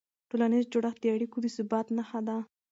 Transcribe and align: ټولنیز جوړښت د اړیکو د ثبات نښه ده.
ټولنیز 0.29 0.65
جوړښت 0.73 0.99
د 1.01 1.05
اړیکو 1.15 1.37
د 1.41 1.45
ثبات 1.55 1.87
نښه 1.97 2.19
ده. 2.27 2.37